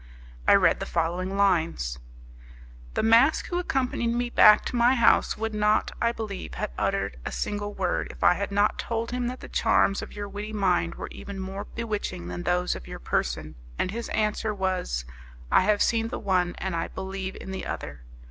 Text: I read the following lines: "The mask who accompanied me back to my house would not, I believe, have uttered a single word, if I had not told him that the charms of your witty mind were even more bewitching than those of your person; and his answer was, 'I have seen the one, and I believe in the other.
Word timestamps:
I 0.47 0.55
read 0.55 0.79
the 0.79 0.87
following 0.87 1.37
lines: 1.37 1.99
"The 2.95 3.03
mask 3.03 3.49
who 3.49 3.59
accompanied 3.59 4.07
me 4.15 4.31
back 4.31 4.65
to 4.65 4.75
my 4.75 4.95
house 4.95 5.37
would 5.37 5.53
not, 5.53 5.91
I 6.01 6.11
believe, 6.11 6.55
have 6.55 6.71
uttered 6.75 7.17
a 7.23 7.31
single 7.31 7.75
word, 7.75 8.07
if 8.09 8.23
I 8.23 8.33
had 8.33 8.51
not 8.51 8.79
told 8.79 9.11
him 9.11 9.27
that 9.27 9.41
the 9.41 9.47
charms 9.47 10.01
of 10.01 10.13
your 10.13 10.27
witty 10.27 10.53
mind 10.53 10.95
were 10.95 11.09
even 11.11 11.39
more 11.39 11.65
bewitching 11.65 12.29
than 12.29 12.41
those 12.41 12.73
of 12.73 12.87
your 12.87 12.97
person; 12.97 13.53
and 13.77 13.91
his 13.91 14.09
answer 14.09 14.55
was, 14.55 15.05
'I 15.51 15.61
have 15.61 15.83
seen 15.83 16.07
the 16.07 16.17
one, 16.17 16.55
and 16.57 16.75
I 16.75 16.87
believe 16.87 17.37
in 17.39 17.51
the 17.51 17.67
other. 17.67 18.01